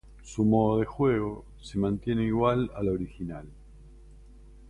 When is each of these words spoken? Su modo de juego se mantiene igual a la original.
Su 0.23 0.43
modo 0.45 0.79
de 0.79 0.85
juego 0.87 1.45
se 1.61 1.77
mantiene 1.77 2.23
igual 2.25 2.71
a 2.75 2.81
la 2.81 2.89
original. 2.91 3.45